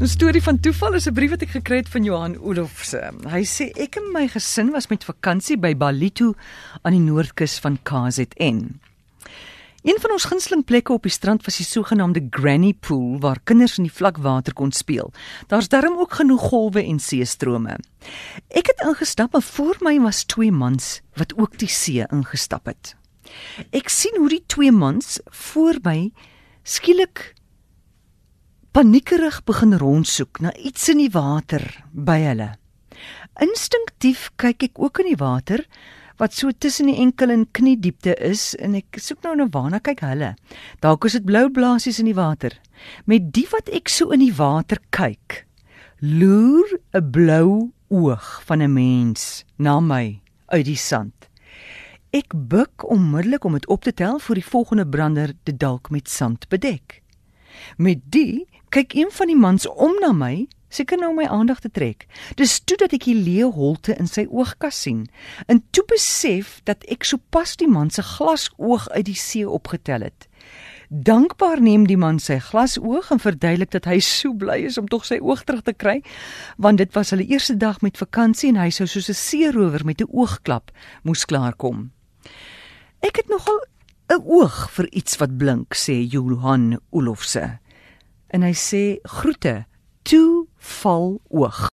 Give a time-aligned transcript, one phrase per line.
[0.00, 3.12] 'n Storie van toeval is 'n brief wat ek gekry het van Johan Olofse.
[3.28, 6.32] Hy sê ek en my gesin was met vakansie by Balito
[6.82, 8.80] aan die noordkus van KZN.
[9.82, 13.76] Een van ons gunsteling plekke op die strand was die sogenaamde Granny Pool waar kinders
[13.76, 15.12] in die vlakwater kon speel.
[15.46, 17.76] Daar's darm ook genoeg golwe en seestrome.
[18.48, 22.96] Ek het ingestap en voor my was twee mans wat ook die see ingestap het.
[23.70, 26.10] Ek sien hoe die twee mans voor my
[26.62, 27.34] skielik
[28.70, 32.52] paniekerig begin rondsoek na iets in die water by hulle.
[33.42, 35.64] Instinktief kyk ek ook in die water
[36.20, 39.80] wat so tussen die enkel en knie diepte is en ek soek nou na waarna
[39.82, 40.34] kyk hulle.
[40.84, 42.54] Dalk is dit blou blaasies in die water.
[43.10, 45.44] Met die wat ek so in die water kyk,
[45.98, 50.20] loer 'n blou oog van 'n mens na my
[50.54, 51.26] uit die sand.
[52.12, 56.08] Ek buig onmiddellik om dit op te tel voor die volgende brander dit dalk met
[56.08, 57.02] sand bedek.
[57.76, 61.70] Met die kyk een van die mans om na my, seker nou my aandag te
[61.70, 62.06] trek.
[62.38, 65.06] Dis toe dat ek die leeu holte in sy oogkas sien,
[65.50, 70.28] en toe besef dat ek sopas die man se glasoog uit die see opgetel het.
[70.90, 75.04] Dankbaar neem die man sy glasoog en verduidelik dat hy so bly is om tog
[75.06, 76.00] sy oog terug te kry,
[76.58, 80.02] want dit was hulle eerste dag met vakansie en hy sou soos 'n seerower met
[80.02, 80.70] 'n oogklap
[81.02, 81.90] moes klaarkom.
[83.02, 83.62] Ek het nogal
[84.10, 87.60] 'n oog vir iets wat blink, sê Johan Olofse.
[88.34, 89.52] En hy sê groete
[90.02, 90.48] toe
[90.80, 91.60] val oog